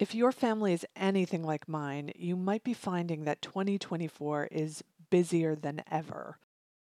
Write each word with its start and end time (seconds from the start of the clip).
If 0.00 0.14
your 0.14 0.32
family 0.32 0.72
is 0.72 0.86
anything 0.96 1.42
like 1.42 1.68
mine, 1.68 2.12
you 2.16 2.34
might 2.34 2.64
be 2.64 2.72
finding 2.72 3.24
that 3.24 3.42
2024 3.42 4.48
is 4.50 4.82
busier 5.10 5.54
than 5.54 5.82
ever. 5.90 6.38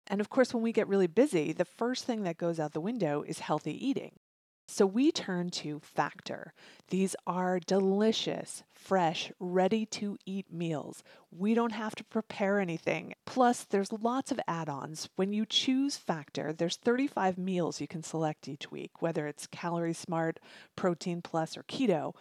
And 0.05 0.21
of 0.21 0.29
course, 0.29 0.54
when 0.54 0.62
we 0.62 0.72
get 0.72 0.88
really 0.88 1.08
busy, 1.08 1.51
the 1.51 1.66
first 1.66 2.06
thing 2.06 2.22
that 2.24 2.38
goes 2.38 2.59
out 2.59 2.74
the 2.74 2.80
window 2.80 3.24
is 3.24 3.40
healthy 3.40 3.74
eating. 3.74 4.19
So 4.67 4.85
we 4.85 5.11
turn 5.11 5.50
to 5.51 5.80
Factor. 5.80 6.53
These 6.90 7.16
are 7.25 7.59
delicious, 7.59 8.61
fresh, 8.71 9.31
ready 9.39 9.88
to 9.88 10.20
eat 10.27 10.54
meals. 10.54 11.02
We 11.31 11.55
don't 11.55 11.71
have 11.71 11.95
to 11.95 12.04
prepare 12.04 12.59
anything. 12.59 13.15
Plus, 13.25 13.63
there's 13.63 13.91
lots 13.91 14.31
of 14.31 14.39
add 14.47 14.70
ons. 14.70 15.09
When 15.15 15.34
you 15.34 15.47
choose 15.47 15.97
Factor, 15.97 16.54
there's 16.54 16.75
35 16.75 17.39
meals 17.39 17.81
you 17.81 17.88
can 17.88 18.04
select 18.04 18.47
each 18.47 18.70
week, 18.70 19.02
whether 19.02 19.25
it's 19.25 19.47
Calorie 19.47 19.93
Smart, 19.93 20.39
Protein 20.75 21.23
Plus, 21.23 21.57
or 21.57 21.63
Keto. 21.63 22.13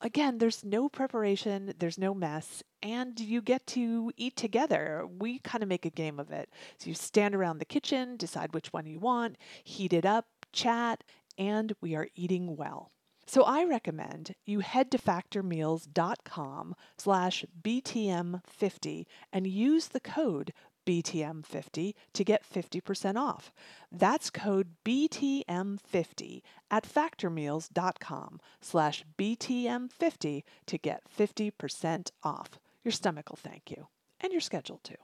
Again, 0.00 0.38
there's 0.38 0.64
no 0.64 0.88
preparation, 0.88 1.74
there's 1.78 1.98
no 1.98 2.14
mess, 2.14 2.62
and 2.82 3.18
you 3.18 3.42
get 3.42 3.66
to 3.68 4.12
eat 4.16 4.36
together. 4.36 5.04
We 5.18 5.40
kind 5.40 5.62
of 5.62 5.68
make 5.68 5.84
a 5.84 5.90
game 5.90 6.20
of 6.20 6.30
it. 6.30 6.50
So 6.78 6.88
you 6.88 6.94
stand 6.94 7.34
around 7.34 7.58
the 7.58 7.64
kitchen, 7.64 8.16
decide 8.16 8.54
which 8.54 8.72
one 8.72 8.86
you 8.86 9.00
want, 9.00 9.36
heat 9.64 9.92
it 9.92 10.06
up, 10.06 10.26
chat, 10.52 11.02
and 11.36 11.72
we 11.80 11.96
are 11.96 12.08
eating 12.14 12.56
well. 12.56 12.92
So 13.26 13.42
I 13.42 13.64
recommend 13.64 14.34
you 14.46 14.60
head 14.60 14.90
to 14.92 14.98
factormeals.com 14.98 16.74
slash 16.96 17.44
BTM50 17.62 19.04
and 19.32 19.46
use 19.46 19.88
the 19.88 20.00
code 20.00 20.52
BTM50 20.88 21.92
to 22.14 22.24
get 22.24 22.42
50% 22.50 23.16
off. 23.16 23.52
That's 23.92 24.30
code 24.30 24.68
BTM50 24.86 26.40
at 26.70 26.88
factormeals.com 26.88 28.40
slash 28.62 29.04
BTM50 29.18 30.42
to 30.66 30.78
get 30.78 31.02
50% 31.14 32.10
off. 32.22 32.58
Your 32.82 32.92
stomach 32.92 33.28
will 33.28 33.36
thank 33.36 33.70
you, 33.70 33.88
and 34.18 34.32
your 34.32 34.40
schedule 34.40 34.80
too. 34.82 34.94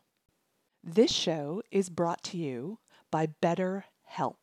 This 0.82 1.12
show 1.12 1.62
is 1.70 1.90
brought 1.90 2.22
to 2.24 2.38
you 2.38 2.78
by 3.10 3.28
BetterHelp. 3.42 4.36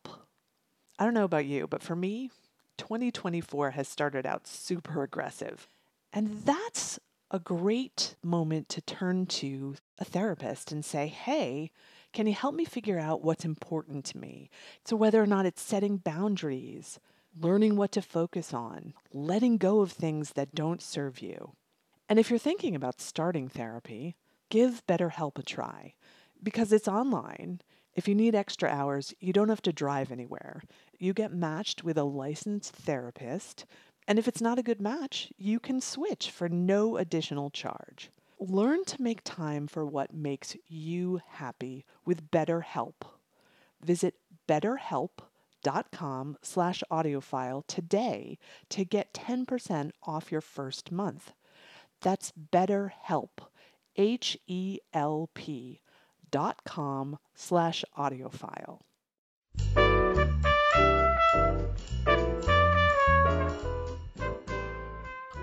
I 0.96 1.04
don't 1.04 1.14
know 1.14 1.24
about 1.24 1.46
you, 1.46 1.66
but 1.66 1.82
for 1.82 1.96
me, 1.96 2.30
2024 2.78 3.72
has 3.72 3.88
started 3.88 4.26
out 4.26 4.46
super 4.46 5.02
aggressive. 5.02 5.66
And 6.12 6.42
that's 6.44 7.00
a 7.32 7.38
great 7.38 8.14
moment 8.22 8.68
to 8.68 8.82
turn 8.82 9.24
to 9.24 9.74
a 9.98 10.04
therapist 10.04 10.70
and 10.70 10.84
say, 10.84 11.06
hey, 11.08 11.70
can 12.12 12.26
you 12.26 12.34
help 12.34 12.54
me 12.54 12.66
figure 12.66 12.98
out 12.98 13.24
what's 13.24 13.44
important 13.44 14.04
to 14.04 14.18
me? 14.18 14.50
So, 14.84 14.94
whether 14.96 15.20
or 15.20 15.26
not 15.26 15.46
it's 15.46 15.62
setting 15.62 15.96
boundaries, 15.96 17.00
learning 17.40 17.76
what 17.76 17.90
to 17.92 18.02
focus 18.02 18.52
on, 18.52 18.92
letting 19.14 19.56
go 19.56 19.80
of 19.80 19.92
things 19.92 20.32
that 20.32 20.54
don't 20.54 20.82
serve 20.82 21.20
you. 21.20 21.52
And 22.06 22.18
if 22.18 22.28
you're 22.28 22.38
thinking 22.38 22.76
about 22.76 23.00
starting 23.00 23.48
therapy, 23.48 24.14
give 24.50 24.86
BetterHelp 24.86 25.38
a 25.38 25.42
try 25.42 25.94
because 26.42 26.70
it's 26.70 26.88
online 26.88 27.62
if 27.94 28.08
you 28.08 28.14
need 28.14 28.34
extra 28.34 28.70
hours, 28.70 29.12
you 29.20 29.32
don't 29.32 29.50
have 29.50 29.62
to 29.62 29.72
drive 29.72 30.10
anywhere. 30.10 30.62
You 30.98 31.12
get 31.12 31.32
matched 31.32 31.84
with 31.84 31.98
a 31.98 32.04
licensed 32.04 32.74
therapist, 32.74 33.66
and 34.06 34.18
if 34.18 34.26
it's 34.26 34.40
not 34.40 34.58
a 34.58 34.62
good 34.62 34.80
match, 34.80 35.32
you 35.36 35.60
can 35.60 35.80
switch 35.80 36.30
for 36.30 36.48
no 36.48 36.96
additional 36.96 37.50
charge. 37.50 38.10
Learn 38.38 38.84
to 38.86 39.00
make 39.00 39.22
time 39.22 39.66
for 39.68 39.86
what 39.86 40.12
makes 40.12 40.56
you 40.66 41.20
happy 41.28 41.84
with 42.04 42.30
BetterHelp. 42.30 42.94
Visit 43.84 44.14
betterhelp.com 44.48 46.36
slash 46.42 46.82
audiofile 46.90 47.66
today 47.68 48.38
to 48.70 48.84
get 48.84 49.14
10% 49.14 49.92
off 50.02 50.32
your 50.32 50.40
first 50.40 50.90
month. 50.90 51.32
That's 52.00 52.32
BetterHelp, 52.32 53.28
H-E-L-P 53.96 55.80
dot 56.30 56.64
com 56.64 57.18
slash 57.34 57.84
audiofile. 57.96 58.80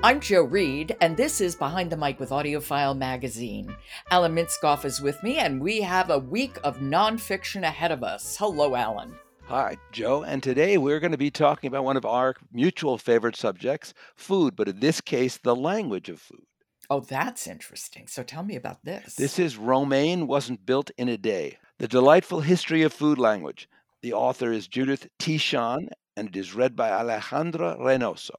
I'm 0.01 0.21
Jo 0.21 0.43
Reed, 0.43 0.95
and 1.01 1.17
this 1.17 1.41
is 1.41 1.57
Behind 1.57 1.91
the 1.91 1.97
Mic 1.97 2.21
with 2.21 2.29
AudioFile 2.29 2.97
Magazine. 2.97 3.75
Alan 4.11 4.33
Minskoff 4.33 4.85
is 4.85 5.01
with 5.01 5.21
me, 5.23 5.39
and 5.39 5.59
we 5.59 5.81
have 5.81 6.09
a 6.09 6.17
week 6.17 6.57
of 6.63 6.77
nonfiction 6.77 7.63
ahead 7.63 7.91
of 7.91 8.01
us. 8.01 8.37
Hello, 8.37 8.75
Alan. 8.75 9.13
Hi, 9.47 9.75
Jo. 9.91 10.23
and 10.23 10.41
today 10.41 10.77
we're 10.77 11.01
going 11.01 11.11
to 11.11 11.17
be 11.17 11.29
talking 11.29 11.67
about 11.67 11.83
one 11.83 11.97
of 11.97 12.05
our 12.05 12.35
mutual 12.53 12.97
favorite 12.97 13.35
subjects, 13.35 13.93
food, 14.15 14.55
but 14.55 14.69
in 14.69 14.79
this 14.79 15.01
case, 15.01 15.35
the 15.35 15.55
language 15.55 16.07
of 16.07 16.21
food. 16.21 16.45
Oh, 16.89 17.01
that's 17.01 17.45
interesting. 17.45 18.07
So 18.07 18.23
tell 18.23 18.43
me 18.43 18.55
about 18.55 18.85
this. 18.85 19.15
This 19.15 19.37
is 19.37 19.57
Romaine 19.57 20.27
Wasn't 20.27 20.65
Built 20.65 20.91
in 20.97 21.09
a 21.09 21.17
Day 21.17 21.57
The 21.77 21.89
Delightful 21.89 22.39
History 22.39 22.83
of 22.83 22.93
Food 22.93 23.17
Language. 23.17 23.67
The 24.01 24.13
author 24.13 24.53
is 24.53 24.69
Judith 24.69 25.09
Tschann, 25.19 25.89
and 26.15 26.29
it 26.29 26.37
is 26.37 26.55
read 26.55 26.77
by 26.77 26.89
Alejandra 26.89 27.77
Reynoso. 27.77 28.35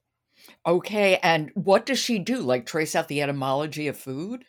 Okay, 0.65 1.19
and 1.23 1.51
what 1.55 1.85
does 1.85 1.99
she 1.99 2.19
do? 2.19 2.37
Like 2.37 2.65
trace 2.65 2.95
out 2.95 3.07
the 3.07 3.21
etymology 3.21 3.87
of 3.87 3.97
food? 3.97 4.43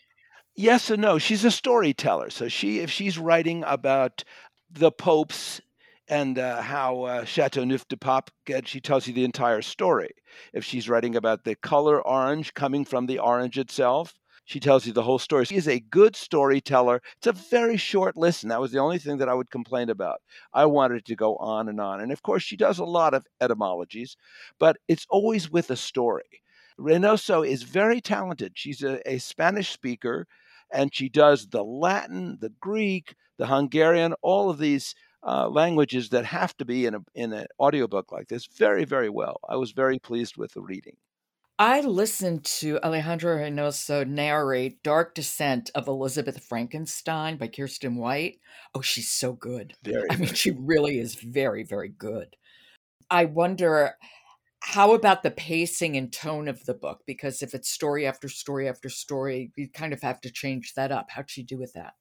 Yes 0.55 0.91
and 0.91 1.01
no. 1.01 1.19
She's 1.19 1.45
a 1.45 1.51
storyteller. 1.51 2.31
So 2.31 2.49
she 2.49 2.81
if 2.81 2.91
she's 2.91 3.19
writing 3.19 3.65
about 3.67 4.25
the 4.71 4.93
popes 4.93 5.61
and 6.09 6.39
uh, 6.39 6.61
how 6.61 7.03
uh, 7.03 7.25
Chateauneuf 7.25 7.87
de 7.89 7.97
Pape 7.97 8.31
she 8.67 8.81
tells 8.81 9.07
you 9.07 9.15
the 9.15 9.25
entire 9.25 9.63
story. 9.63 10.11
If 10.53 10.65
she's 10.65 10.89
writing 10.89 11.17
about 11.17 11.45
the 11.45 11.55
color 11.55 12.07
orange 12.07 12.53
coming 12.55 12.85
from 12.85 13.07
the 13.07 13.19
orange 13.19 13.59
itself, 13.59 14.15
she 14.45 14.61
tells 14.61 14.87
you 14.87 14.93
the 14.93 15.03
whole 15.03 15.19
story. 15.19 15.45
She 15.45 15.57
is 15.57 15.69
a 15.69 15.81
good 15.81 16.17
storyteller. 16.17 17.01
It's 17.17 17.27
a 17.27 17.33
very 17.33 17.77
short 17.77 18.17
listen. 18.17 18.49
That 18.49 18.61
was 18.61 18.73
the 18.73 18.79
only 18.79 18.99
thing 18.99 19.19
that 19.19 19.29
I 19.29 19.35
would 19.35 19.51
complain 19.51 19.89
about. 19.89 20.21
I 20.53 20.67
wanted 20.67 20.99
it 20.99 21.05
to 21.07 21.17
go 21.17 21.37
on 21.37 21.69
and 21.69 21.81
on. 21.81 22.01
And 22.01 22.13
of 22.13 22.23
course, 22.23 22.43
she 22.43 22.57
does 22.57 22.79
a 22.79 22.85
lot 22.85 23.15
of 23.15 23.27
etymologies, 23.41 24.17
but 24.59 24.79
it's 24.89 25.07
always 25.09 25.51
with 25.51 25.71
a 25.71 25.77
story. 25.77 26.43
Reynoso 26.79 27.47
is 27.47 27.63
very 27.63 28.01
talented. 28.01 28.53
She's 28.57 28.83
a, 28.83 29.01
a 29.09 29.19
Spanish 29.19 29.71
speaker, 29.71 30.27
and 30.73 30.95
she 30.95 31.09
does 31.09 31.49
the 31.49 31.63
Latin, 31.63 32.39
the 32.41 32.53
Greek, 32.61 33.15
the 33.39 33.47
Hungarian, 33.47 34.15
all 34.23 34.51
of 34.51 34.59
these 34.59 34.95
uh, 35.25 35.49
languages 35.49 36.09
that 36.09 36.25
have 36.25 36.57
to 36.57 36.65
be 36.65 36.87
in 36.87 36.95
a 36.97 37.01
in 37.15 37.33
an 37.33 37.47
audiobook 37.61 38.11
like 38.11 38.27
this 38.29 38.47
very 38.47 38.85
very 38.85 39.09
well. 39.09 39.39
I 39.49 39.55
was 39.57 39.71
very 39.71 40.01
pleased 40.01 40.37
with 40.37 40.53
the 40.53 40.63
reading. 40.63 40.97
I 41.59 41.81
listened 41.81 42.45
to 42.45 42.81
Alejandra 42.83 43.37
Reynoso 43.39 44.07
narrate 44.07 44.83
Dark 44.83 45.15
Descent 45.15 45.71
of 45.75 45.87
Elizabeth 45.87 46.43
Frankenstein 46.43 47.37
by 47.37 47.49
Kiersten 47.49 47.97
White. 47.97 48.41
Oh, 48.75 48.81
she's 48.81 49.11
so 49.11 49.35
good. 49.35 49.75
Very. 49.85 50.09
I 50.11 50.17
mean, 50.17 50.35
she 50.35 50.51
really 50.51 50.99
is 50.99 51.15
very, 51.15 51.63
very 51.63 51.89
good. 51.89 52.37
I 53.11 53.27
wonder 53.27 53.97
how 54.61 54.95
about 54.95 55.23
the 55.23 55.31
pacing 55.31 55.97
and 55.97 56.13
tone 56.13 56.49
of 56.49 56.65
the 56.65 56.75
book? 56.75 57.03
Because 57.07 57.43
if 57.43 57.53
it's 57.55 57.69
story 57.69 58.07
after 58.07 58.29
story 58.29 58.69
after 58.69 58.89
story, 58.89 59.53
you 59.57 59.69
kind 59.69 59.93
of 59.93 60.01
have 60.03 60.21
to 60.23 60.31
change 60.31 60.75
that 60.75 60.91
up. 60.91 61.11
How'd 61.11 61.31
she 61.31 61.43
do 61.43 61.59
with 61.59 61.75
that? 61.75 61.93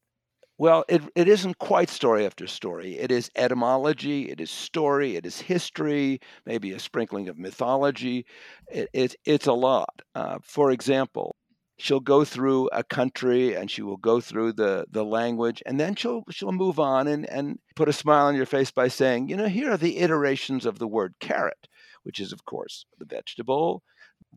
Well, 0.62 0.86
it, 0.88 1.02
it 1.16 1.28
isn't 1.28 1.58
quite 1.58 1.90
story 1.90 2.24
after 2.24 2.46
story. 2.46 3.00
It 3.00 3.12
is 3.12 3.32
etymology, 3.36 4.30
it 4.30 4.40
is 4.40 4.52
story, 4.52 5.16
it 5.16 5.26
is 5.26 5.42
history, 5.42 6.20
maybe 6.46 6.72
a 6.72 6.78
sprinkling 6.78 7.30
of 7.30 7.40
mythology. 7.40 8.28
It, 8.72 8.88
it 8.94 9.16
it's 9.26 9.48
a 9.48 9.54
lot. 9.54 10.04
Uh, 10.14 10.38
for 10.44 10.70
example, 10.70 11.36
she'll 11.80 12.00
go 12.00 12.24
through 12.24 12.70
a 12.72 12.84
country 12.84 13.56
and 13.56 13.72
she 13.72 13.82
will 13.82 13.98
go 13.98 14.22
through 14.22 14.54
the, 14.54 14.86
the 14.92 15.04
language 15.04 15.64
and 15.66 15.80
then 15.80 15.96
she'll 15.96 16.22
she'll 16.30 16.52
move 16.52 16.80
on 16.80 17.08
and, 17.08 17.28
and 17.28 17.58
put 17.76 17.90
a 17.90 17.94
smile 17.94 18.28
on 18.28 18.36
your 18.36 18.46
face 18.46 18.70
by 18.70 18.88
saying, 18.88 19.30
you 19.30 19.38
know, 19.38 19.48
here 19.48 19.72
are 19.72 19.78
the 19.78 19.98
iterations 19.98 20.68
of 20.68 20.78
the 20.78 20.88
word 20.88 21.16
carrot, 21.20 21.68
which 22.04 22.20
is 22.20 22.32
of 22.32 22.46
course 22.46 22.86
the 23.00 23.06
vegetable, 23.06 23.82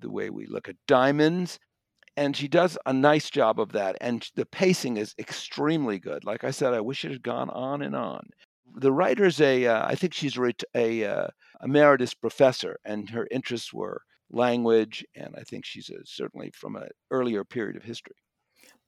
the 0.01 0.11
way 0.11 0.31
we 0.31 0.47
look 0.47 0.71
at 0.71 0.77
diamonds, 0.87 1.59
and 2.17 2.37
she 2.37 2.49
does 2.49 2.79
a 2.87 2.93
nice 2.93 3.31
job 3.31 3.59
of 3.61 3.73
that 3.73 3.97
and 4.01 4.29
the 4.35 4.47
pacing 4.47 4.97
is 4.97 5.15
extremely 5.19 5.99
good 5.99 6.25
like 6.25 6.45
i 6.45 6.51
said 6.51 6.75
i 6.75 6.81
wish 6.81 7.05
it 7.05 7.11
had 7.11 7.23
gone 7.23 7.51
on 7.51 7.83
and 7.83 7.97
on 7.97 8.27
the 8.77 8.93
writer's 8.93 9.41
a 9.41 9.67
uh, 9.67 9.87
I 9.87 9.95
think 9.95 10.15
she's 10.15 10.37
a, 10.37 10.53
a 10.75 11.05
uh, 11.05 11.29
emeritus 11.63 12.13
professor 12.13 12.79
and 12.85 13.09
her 13.11 13.29
interests 13.31 13.73
were 13.73 14.03
language 14.31 15.05
and 15.15 15.35
i 15.39 15.43
think 15.43 15.65
she's 15.65 15.91
a, 15.91 16.05
certainly 16.05 16.51
from 16.55 16.77
an 16.77 16.89
earlier 17.11 17.45
period 17.45 17.77
of 17.77 17.85
history 17.85 18.17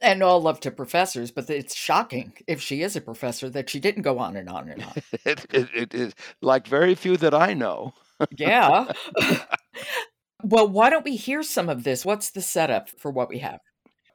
and 0.00 0.22
all 0.22 0.40
love 0.40 0.61
to 0.61 0.70
professors, 0.70 1.31
but 1.31 1.49
it's 1.49 1.75
shocking 1.75 2.32
if 2.46 2.61
she 2.61 2.82
is 2.82 2.96
a 2.96 3.00
professor 3.00 3.49
that 3.50 3.70
she 3.70 3.81
didn't 3.81 4.02
go 4.02 4.19
on 4.19 4.37
and 4.37 4.49
on 4.49 4.69
and 4.69 4.82
on. 4.82 4.93
it, 5.25 5.46
it, 5.52 5.69
it 5.75 5.94
is 5.94 6.14
like 6.43 6.67
very 6.67 6.94
few 6.94 7.17
that 7.17 7.34
I 7.34 7.55
know. 7.55 7.94
yeah. 8.37 8.93
Well, 10.48 10.69
why 10.69 10.90
don't 10.90 11.04
we 11.04 11.16
hear 11.16 11.43
some 11.43 11.69
of 11.69 11.82
this? 11.82 12.04
What's 12.04 12.31
the 12.31 12.40
setup 12.40 12.88
for 12.88 13.10
what 13.10 13.28
we 13.28 13.38
have? 13.38 13.58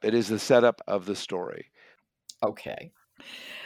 It 0.02 0.14
is 0.14 0.28
the 0.28 0.38
setup 0.38 0.80
of 0.88 1.04
the 1.04 1.14
story. 1.14 1.66
Okay. 2.42 2.90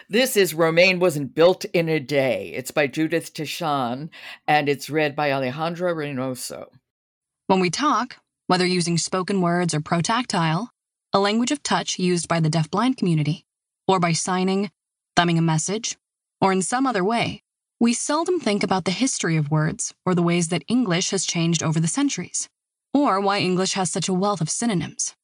This 0.09 0.37
is 0.37 0.53
Romaine 0.53 0.99
Wasn't 0.99 1.33
Built 1.33 1.65
in 1.67 1.89
a 1.89 2.01
Day. 2.01 2.53
It's 2.57 2.73
by 2.73 2.89
Judith 2.89 3.33
Tschann 3.33 4.09
and 4.49 4.69
it's 4.69 4.91
read 4.91 5.15
by 5.15 5.31
Alejandra 5.31 5.95
Reynoso. 5.95 6.67
When 7.47 7.61
we 7.61 7.71
talk, 7.71 8.17
whether 8.49 8.67
using 8.67 8.99
spoken 8.99 9.41
words 9.41 9.73
or 9.73 9.79
protactile, 9.81 10.71
a 11.13 11.21
language 11.21 11.53
of 11.53 11.63
touch 11.63 12.01
used 12.01 12.27
by 12.27 12.41
the 12.41 12.51
deafblind 12.51 12.97
community, 12.97 13.47
or 13.87 14.01
by 14.01 14.11
signing, 14.11 14.73
thumbing 15.15 15.39
a 15.39 15.43
message, 15.43 15.97
or 16.41 16.51
in 16.51 16.63
some 16.63 16.85
other 16.85 17.05
way, 17.05 17.45
we 17.79 17.93
seldom 17.93 18.41
think 18.41 18.65
about 18.65 18.87
the 18.87 18.91
history 18.91 19.37
of 19.37 19.53
words 19.53 19.95
or 20.05 20.17
the 20.17 20.23
ways 20.23 20.49
that 20.49 20.65
English 20.67 21.11
has 21.11 21.25
changed 21.25 21.63
over 21.63 21.79
the 21.79 21.87
centuries, 21.87 22.49
or 22.97 23.21
why 23.21 23.41
English 23.41 23.75
has 23.75 23.91
such 23.91 24.09
a 24.09 24.15
wealth 24.15 24.41
of 24.41 24.49
synonyms. 24.49 25.15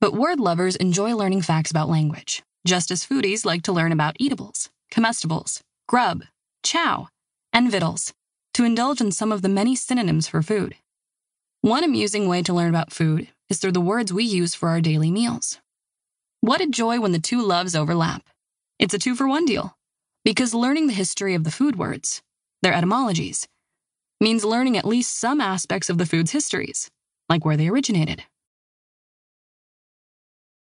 But 0.00 0.14
word 0.14 0.40
lovers 0.40 0.76
enjoy 0.76 1.14
learning 1.14 1.42
facts 1.42 1.70
about 1.70 1.90
language, 1.90 2.42
just 2.66 2.90
as 2.90 3.04
foodies 3.04 3.44
like 3.44 3.62
to 3.64 3.72
learn 3.72 3.92
about 3.92 4.16
eatables, 4.18 4.70
comestibles, 4.90 5.60
grub, 5.86 6.22
chow, 6.62 7.08
and 7.52 7.70
victuals, 7.70 8.14
to 8.54 8.64
indulge 8.64 9.00
in 9.00 9.12
some 9.12 9.32
of 9.32 9.42
the 9.42 9.48
many 9.48 9.76
synonyms 9.76 10.26
for 10.26 10.42
food. 10.42 10.76
One 11.60 11.84
amusing 11.84 12.26
way 12.26 12.42
to 12.42 12.54
learn 12.54 12.70
about 12.70 12.92
food 12.92 13.28
is 13.50 13.58
through 13.58 13.72
the 13.72 13.80
words 13.80 14.12
we 14.12 14.24
use 14.24 14.54
for 14.54 14.70
our 14.70 14.80
daily 14.80 15.10
meals. 15.10 15.58
What 16.40 16.60
a 16.60 16.66
joy 16.66 17.00
when 17.00 17.12
the 17.12 17.18
two 17.18 17.42
loves 17.42 17.74
overlap. 17.74 18.22
It's 18.78 18.94
a 18.94 18.98
two 18.98 19.14
for 19.14 19.28
one 19.28 19.44
deal. 19.44 19.76
Because 20.24 20.54
learning 20.54 20.86
the 20.86 20.94
history 20.94 21.34
of 21.34 21.44
the 21.44 21.50
food 21.50 21.76
words, 21.76 22.22
their 22.62 22.72
etymologies, 22.72 23.46
means 24.20 24.44
learning 24.44 24.76
at 24.76 24.86
least 24.86 25.18
some 25.18 25.40
aspects 25.40 25.90
of 25.90 25.98
the 25.98 26.06
food's 26.06 26.30
histories, 26.30 26.90
like 27.28 27.44
where 27.44 27.56
they 27.56 27.68
originated. 27.68 28.24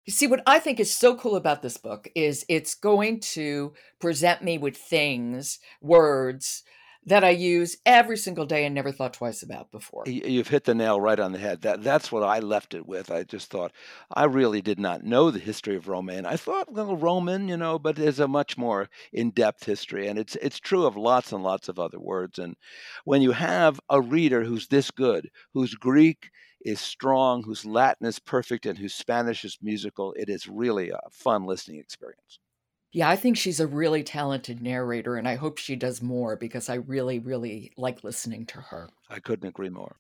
You 0.05 0.13
see, 0.13 0.27
what 0.27 0.43
I 0.47 0.59
think 0.59 0.81
is 0.81 0.93
so 0.93 1.15
cool 1.15 1.37
about 1.37 1.63
this 1.63 1.77
book 1.77 2.09
is 2.17 2.45
it's 2.49 2.75
going 2.75 3.21
to 3.21 3.73
present 4.01 4.43
me 4.43 4.59
with 4.59 4.77
things, 4.77 5.61
words 5.81 6.65
that 7.05 7.25
I 7.25 7.31
use 7.31 7.79
every 7.85 8.17
single 8.17 8.47
day 8.47 8.65
and 8.65 8.75
never 8.75 8.93
thought 8.93 9.15
twice 9.15 9.43
about 9.43 9.73
before. 9.73 10.05
You've 10.07 10.49
hit 10.49 10.65
the 10.65 10.75
nail 10.75 11.01
right 11.01 11.19
on 11.19 11.33
the 11.33 11.39
head. 11.39 11.63
That 11.63 11.83
that's 11.83 12.13
what 12.13 12.23
I 12.23 12.39
left 12.39 12.75
it 12.75 12.87
with. 12.87 13.11
I 13.11 13.25
just 13.25 13.51
thought 13.51 13.73
I 14.13 14.25
really 14.25 14.63
did 14.63 14.79
not 14.79 15.03
know 15.03 15.31
the 15.31 15.41
history 15.41 15.77
of 15.77 15.89
Romaine. 15.89 16.27
I 16.27 16.37
thought 16.37 16.73
well 16.73 16.97
Roman, 16.97 17.49
you 17.49 17.57
know, 17.57 17.79
but 17.79 17.97
there's 17.97 18.21
a 18.21 18.29
much 18.29 18.57
more 18.57 18.89
in-depth 19.13 19.65
history 19.65 20.07
and 20.07 20.19
it's 20.19 20.37
it's 20.37 20.61
true 20.61 20.87
of 20.87 20.97
lots 20.97 21.33
and 21.33 21.43
lots 21.43 21.69
of 21.69 21.79
other 21.79 21.99
words 21.99 22.39
and 22.39 22.57
when 23.05 23.21
you 23.21 23.33
have 23.33 23.81
a 23.91 24.01
reader 24.01 24.45
who's 24.45 24.69
this 24.69 24.91
good, 24.91 25.29
who's 25.55 25.75
Greek 25.75 26.31
is 26.65 26.81
strong, 26.81 27.43
whose 27.43 27.65
Latin 27.65 28.07
is 28.07 28.19
perfect 28.19 28.67
and 28.67 28.79
whose 28.79 28.95
Spanish 28.95 29.45
is 29.45 29.59
musical, 29.63 30.13
it 30.15 30.29
is 30.29 30.49
really 30.49 30.91
a 30.91 31.01
fun 31.11 31.45
listening 31.45 31.81
experience. 31.81 32.39
Yeah, 32.93 33.09
I 33.09 33.17
think 33.17 33.39
she's 33.39 33.61
a 33.61 33.67
really 33.67 34.03
talented 34.03 34.61
narrator, 34.61 35.17
and 35.17 35.27
I 35.27 35.37
hope 35.37 35.57
she 35.57 35.77
does 35.77 36.03
more 36.03 36.37
because 36.37 36.69
I 36.69 36.75
really, 36.75 37.19
really 37.19 37.73
like 37.77 38.05
listening 38.05 38.45
to 38.47 38.61
her. 38.61 38.91
I 39.09 39.19
couldn't 39.19 39.49
agree 39.49 39.71
more. 39.71 39.97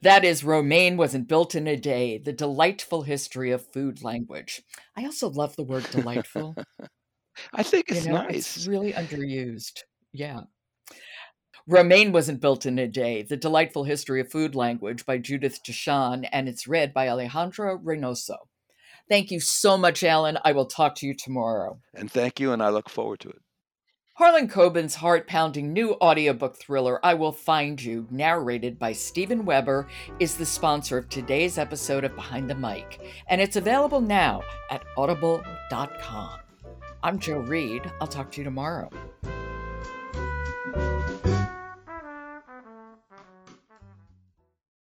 That 0.00 0.24
is 0.24 0.42
Romaine 0.42 0.96
Wasn't 0.96 1.28
Built 1.28 1.54
in 1.54 1.66
a 1.66 1.76
Day 1.76 2.18
The 2.18 2.32
Delightful 2.32 3.02
History 3.02 3.50
of 3.50 3.66
Food 3.66 4.02
Language. 4.02 4.62
I 4.96 5.04
also 5.04 5.28
love 5.30 5.56
the 5.56 5.62
word 5.64 5.86
delightful. 5.90 6.56
I 7.52 7.62
think 7.62 7.86
it's 7.88 8.04
you 8.04 8.12
know, 8.12 8.22
nice. 8.22 8.56
It's 8.56 8.66
really 8.66 8.92
underused. 8.92 9.80
Yeah. 10.12 10.42
Romaine 11.66 12.12
Wasn't 12.12 12.42
Built 12.42 12.66
in 12.66 12.78
a 12.78 12.86
Day 12.86 13.22
The 13.22 13.38
Delightful 13.38 13.84
History 13.84 14.20
of 14.20 14.30
Food 14.30 14.54
Language 14.54 15.06
by 15.06 15.16
Judith 15.16 15.60
Tschann, 15.64 16.28
and 16.30 16.46
it's 16.46 16.68
read 16.68 16.92
by 16.92 17.06
Alejandra 17.06 17.82
Reynoso. 17.82 18.36
Thank 19.08 19.30
you 19.30 19.40
so 19.40 19.78
much, 19.78 20.04
Alan. 20.04 20.36
I 20.44 20.52
will 20.52 20.66
talk 20.66 20.94
to 20.96 21.06
you 21.06 21.14
tomorrow. 21.14 21.80
And 21.94 22.10
thank 22.10 22.38
you, 22.38 22.52
and 22.52 22.62
I 22.62 22.68
look 22.68 22.90
forward 22.90 23.20
to 23.20 23.30
it. 23.30 23.40
Harlan 24.16 24.46
Coben's 24.46 24.96
heart 24.96 25.26
pounding 25.26 25.72
new 25.72 25.94
audiobook 26.02 26.58
thriller, 26.58 27.00
I 27.02 27.14
Will 27.14 27.32
Find 27.32 27.82
You, 27.82 28.06
narrated 28.10 28.78
by 28.78 28.92
Steven 28.92 29.46
Weber, 29.46 29.88
is 30.20 30.36
the 30.36 30.44
sponsor 30.44 30.98
of 30.98 31.08
today's 31.08 31.56
episode 31.56 32.04
of 32.04 32.14
Behind 32.14 32.48
the 32.48 32.54
Mic, 32.54 33.00
and 33.28 33.40
it's 33.40 33.56
available 33.56 34.02
now 34.02 34.42
at 34.70 34.84
audible.com. 34.98 36.40
I'm 37.02 37.18
Jo 37.18 37.38
Reed. 37.38 37.90
I'll 38.02 38.06
talk 38.06 38.30
to 38.32 38.42
you 38.42 38.44
tomorrow. 38.44 38.90